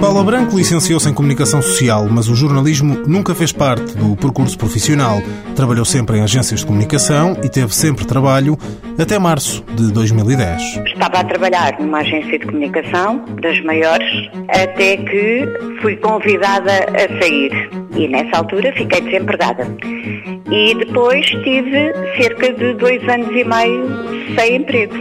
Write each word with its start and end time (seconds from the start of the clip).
Paula 0.00 0.22
Branco 0.22 0.56
licenciou-se 0.56 1.08
em 1.08 1.12
Comunicação 1.12 1.60
Social, 1.60 2.06
mas 2.08 2.28
o 2.28 2.34
jornalismo 2.34 3.02
nunca 3.04 3.34
fez 3.34 3.50
parte 3.50 3.96
do 3.96 4.14
percurso 4.14 4.56
profissional. 4.56 5.20
Trabalhou 5.56 5.84
sempre 5.84 6.18
em 6.18 6.22
agências 6.22 6.60
de 6.60 6.66
comunicação 6.66 7.36
e 7.42 7.48
teve 7.48 7.74
sempre 7.74 8.06
trabalho 8.06 8.56
até 8.96 9.18
março 9.18 9.64
de 9.74 9.92
2010. 9.92 10.62
Estava 10.86 11.18
a 11.18 11.24
trabalhar 11.24 11.80
numa 11.80 11.98
agência 11.98 12.38
de 12.38 12.46
comunicação, 12.46 13.24
das 13.42 13.60
maiores, 13.64 14.30
até 14.48 14.98
que 14.98 15.48
fui 15.82 15.96
convidada 15.96 16.70
a 16.70 17.20
sair. 17.20 17.50
E 17.96 18.06
nessa 18.06 18.38
altura 18.38 18.72
fiquei 18.74 19.00
desempregada. 19.00 19.66
E 20.48 20.74
depois 20.76 21.26
tive 21.26 21.92
cerca 22.16 22.52
de 22.52 22.72
dois 22.74 23.02
anos 23.08 23.30
e 23.30 23.42
meio 23.42 24.36
sem 24.36 24.56
emprego. 24.56 24.94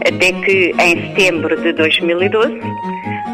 Até 0.00 0.32
que 0.32 0.74
em 0.80 1.00
setembro 1.08 1.60
de 1.62 1.72
2012 1.74 2.58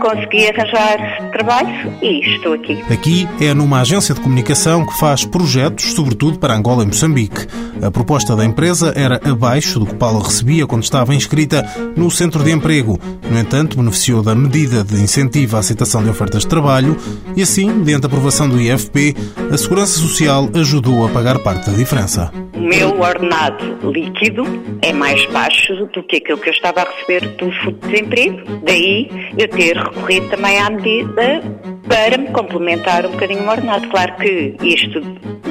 consegui 0.00 0.48
arranjar 0.48 1.30
trabalho 1.30 1.92
e 2.02 2.20
estou 2.34 2.54
aqui. 2.54 2.82
Aqui 2.90 3.28
é 3.40 3.54
numa 3.54 3.80
agência 3.80 4.14
de 4.14 4.20
comunicação 4.20 4.86
que 4.86 4.98
faz 4.98 5.24
projetos, 5.24 5.92
sobretudo 5.92 6.38
para 6.38 6.54
Angola 6.54 6.82
e 6.82 6.86
Moçambique. 6.86 7.46
A 7.82 7.90
proposta 7.90 8.34
da 8.34 8.44
empresa 8.44 8.92
era 8.96 9.20
abaixo 9.24 9.78
do 9.78 9.86
que 9.86 9.94
Paula 9.94 10.22
recebia 10.22 10.66
quando 10.66 10.82
estava 10.82 11.14
inscrita 11.14 11.64
no 11.96 12.10
centro 12.10 12.42
de 12.42 12.50
emprego. 12.50 12.98
No 13.30 13.38
entanto, 13.38 13.76
beneficiou 13.76 14.22
da 14.22 14.34
medida 14.34 14.82
de 14.82 14.96
incentivo 14.96 15.56
à 15.56 15.60
aceitação 15.60 16.02
de 16.02 16.08
ofertas 16.08 16.42
de 16.42 16.48
trabalho 16.48 16.96
e 17.36 17.42
assim, 17.42 17.70
mediante 17.70 18.06
a 18.06 18.08
aprovação 18.08 18.48
do 18.48 18.60
IFP, 18.60 19.14
a 19.52 19.56
Segurança 19.56 19.98
Social 19.98 20.48
ajudou 20.54 21.06
a 21.06 21.10
pagar 21.10 21.38
parte 21.40 21.70
da 21.70 21.76
diferença. 21.76 22.32
O 22.54 22.60
meu 22.60 22.98
ordenado 22.98 23.90
líquido 23.90 24.44
é 24.80 24.92
mais 24.92 25.24
baixo 25.26 25.74
do 25.92 26.02
que 26.02 26.16
aquilo 26.16 26.38
que 26.38 26.48
eu 26.48 26.54
estava 26.54 26.80
a 26.80 26.84
receber 26.84 27.28
do 27.36 27.52
Fundo 27.52 27.78
de 27.80 27.88
Desemprego. 27.88 28.60
Daí 28.64 29.10
eu 29.36 29.48
ter 29.48 29.76
recorrido 29.76 30.28
também 30.28 30.58
à 30.58 30.70
medida 30.70 31.42
para 31.88 32.18
me 32.18 32.30
complementar 32.30 33.06
um 33.06 33.10
bocadinho 33.12 33.44
o 33.44 33.48
ordenado. 33.48 33.88
Claro 33.88 34.16
que 34.16 34.56
isto 34.62 35.00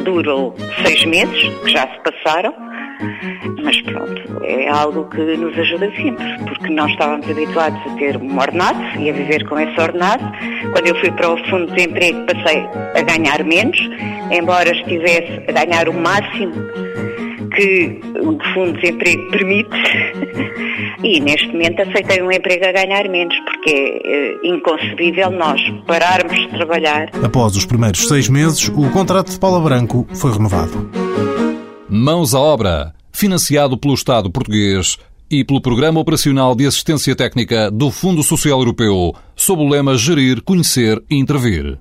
durou 0.04 0.56
seis 0.84 1.04
meses, 1.06 1.50
que 1.64 1.72
já 1.72 1.88
se 1.88 2.00
passaram, 2.00 2.54
mas 3.64 3.82
pronto, 3.82 4.44
é 4.44 4.70
algo 4.70 5.10
que 5.10 5.22
nos 5.38 5.58
ajuda 5.58 5.92
sempre, 5.96 6.26
porque 6.48 6.70
nós 6.70 6.92
estávamos 6.92 7.30
habituados 7.30 7.80
a 7.88 7.96
ter 7.98 8.18
um 8.18 8.38
ordenado 8.38 8.80
e 9.00 9.10
a 9.10 9.14
viver 9.14 9.48
com 9.48 9.60
esse 9.60 9.80
ordenado. 9.80 10.24
Quando 10.72 10.88
eu 10.88 10.96
fui 11.00 11.12
para 11.12 11.32
o 11.32 11.38
Fundo 11.50 11.68
de 11.68 11.76
Desemprego 11.76 12.26
passei 12.26 12.68
a 12.96 13.02
ganhar 13.02 13.44
menos, 13.44 13.78
embora 14.32 14.70
estivesse 14.72 15.42
a 15.48 15.52
ganhar 15.52 15.90
o 15.90 15.94
máximo 15.94 16.54
que 17.56 18.00
o 18.20 18.38
Fundo 18.54 18.74
de 18.74 18.82
Desemprego 18.82 19.32
permite. 19.32 19.70
E 21.04 21.20
neste 21.20 21.48
momento 21.48 21.82
aceitei 21.82 22.22
um 22.22 22.32
emprego 22.32 22.66
a 22.66 22.72
ganhar 22.72 23.08
menos, 23.10 23.36
porque 23.46 24.02
é 24.04 24.48
inconcebível 24.48 25.32
nós 25.32 25.62
pararmos 25.88 26.36
de 26.36 26.50
trabalhar. 26.50 27.10
Após 27.24 27.56
os 27.56 27.66
primeiros 27.66 28.08
seis 28.08 28.30
meses, 28.30 28.68
o 28.70 28.90
contrato 28.92 29.32
de 29.32 29.40
Paula 29.40 29.60
Branco 29.60 30.08
foi 30.14 30.32
renovado. 30.32 30.90
Mãos 31.90 32.34
à 32.34 32.40
obra, 32.40 32.94
financiado 33.12 33.78
pelo 33.78 33.94
Estado 33.94 34.30
português 34.30 34.98
e 35.30 35.44
pelo 35.44 35.62
Programa 35.62 36.00
Operacional 36.00 36.56
de 36.56 36.66
Assistência 36.66 37.16
Técnica 37.16 37.72
do 37.72 37.90
Fundo 37.90 38.22
Social 38.24 38.60
Europeu, 38.60 39.14
sob 39.36 39.64
o 39.64 39.70
lema 39.70 39.98
Gerir, 39.98 40.42
Conhecer 40.44 41.02
e 41.10 41.16
Intervir. 41.16 41.78